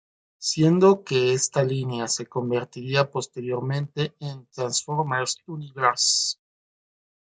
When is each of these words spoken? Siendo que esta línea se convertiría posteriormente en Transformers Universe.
Siendo 0.39 1.03
que 1.03 1.33
esta 1.33 1.63
línea 1.63 2.07
se 2.07 2.25
convertiría 2.25 3.11
posteriormente 3.11 4.15
en 4.19 4.47
Transformers 4.47 5.37
Universe. 5.45 6.37